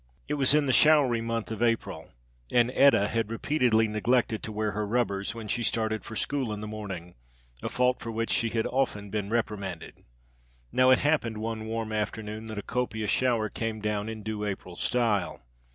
It 0.27 0.33
was 0.33 0.55
in 0.55 0.65
the 0.65 0.73
showery 0.73 1.21
month 1.21 1.51
of 1.51 1.61
April, 1.61 2.09
and 2.51 2.71
Etta 2.71 3.07
had 3.09 3.29
repeatedly 3.29 3.87
neglected 3.87 4.41
to 4.41 4.51
wear 4.51 4.71
her 4.71 4.87
rubbers 4.87 5.35
when 5.35 5.47
she 5.47 5.61
started 5.61 6.03
for 6.03 6.15
school 6.15 6.51
in 6.51 6.59
the 6.59 6.65
morning, 6.65 7.13
a 7.61 7.69
fault 7.69 7.99
for 7.99 8.09
which 8.11 8.31
she 8.31 8.49
had 8.49 8.65
often 8.65 9.11
been 9.11 9.29
reprimanded. 9.29 10.03
Now 10.71 10.89
it 10.89 10.97
happened 10.97 11.37
one 11.37 11.67
warm 11.67 11.91
afternoon 11.91 12.47
that 12.47 12.57
a 12.57 12.63
copious 12.63 13.11
shower 13.11 13.47
came 13.47 13.79
down 13.79 14.09
in 14.09 14.23
due 14.23 14.43
April 14.43 14.75
style. 14.75 15.39